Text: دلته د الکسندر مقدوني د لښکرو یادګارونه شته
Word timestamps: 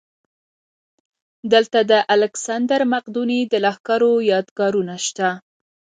دلته 1.53 1.79
د 1.91 1.93
الکسندر 2.15 2.81
مقدوني 2.93 3.39
د 3.51 3.53
لښکرو 3.63 4.13
یادګارونه 4.31 4.95
شته 5.07 5.27